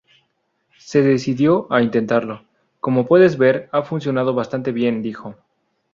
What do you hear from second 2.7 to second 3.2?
"¡Como